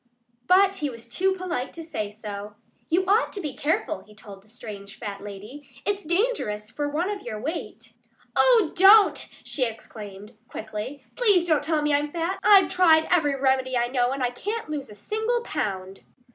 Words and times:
But 0.47 0.77
he 0.77 0.89
was 0.89 1.07
too 1.07 1.33
polite 1.35 1.73
to 1.73 1.83
say 1.83 2.09
so. 2.11 2.55
"You 2.89 3.05
ought 3.05 3.31
to 3.33 3.39
be 3.39 3.53
careful," 3.53 4.01
he 4.03 4.15
told 4.15 4.41
the 4.41 4.49
strange 4.49 4.97
fat 4.97 5.21
lady. 5.21 5.69
"It's 5.85 6.03
dangerous 6.05 6.71
for 6.71 6.89
one 6.89 7.11
of 7.11 7.21
your 7.21 7.39
weight" 7.39 7.93
"Oh, 8.35 8.71
don't!" 8.75 9.29
she 9.43 9.63
exclaimed 9.63 10.33
quickly. 10.47 11.05
"PLEASE 11.17 11.45
don't 11.47 11.61
tell 11.61 11.83
me 11.83 11.93
I'm 11.93 12.11
fat! 12.11 12.39
I've 12.41 12.69
tried 12.71 13.07
every 13.11 13.39
remedy 13.39 13.77
I 13.77 13.89
know 13.89 14.09
and 14.11 14.23
I 14.23 14.31
can't 14.31 14.69
lose 14.71 14.89
a 14.89 14.95
single 14.95 15.43
pound!" 15.43 15.99